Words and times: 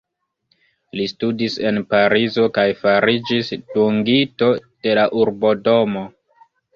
Li 0.99 1.03
studis 1.09 1.57
en 1.71 1.75
Parizo 1.91 2.45
kaj 2.55 2.63
fariĝis 2.79 3.51
dungito 3.75 4.49
de 4.87 4.97
la 5.01 5.05
Urbodomo. 5.25 6.03